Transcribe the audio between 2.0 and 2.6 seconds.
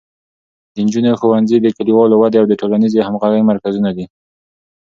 ودې او د